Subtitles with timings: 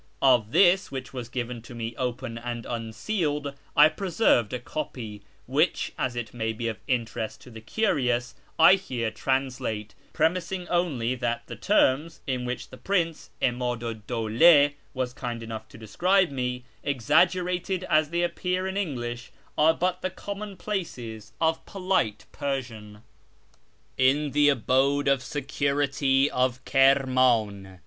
[0.23, 5.93] Of this, which was given to me open and unsealed, I preserved a copy, which,
[5.95, 11.45] as it may be of interest to the curious, I here translate, premising only that
[11.45, 18.09] the terms in which Prince Imadu'd Dawla was kind enough to describe me, exaggerated as
[18.09, 22.85] they appear in English, are but the commonplaces of polite Persian.
[22.85, 23.01] 4i6 A Y'EAR
[23.37, 27.79] AMONGST THE PERSIANS ^' In the Abode of Sccnrihj of KirmXx.